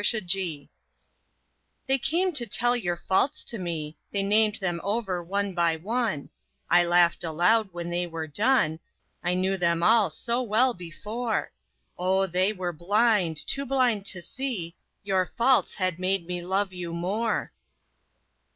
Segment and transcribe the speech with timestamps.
[0.03, 0.35] Faults
[1.85, 6.31] They came to tell your faults to me, They named them over one by one;
[6.71, 8.79] I laughed aloud when they were done,
[9.23, 11.51] I knew them all so well before,
[11.99, 16.95] Oh, they were blind, too blind to see Your faults had made me love you
[16.95, 17.51] more.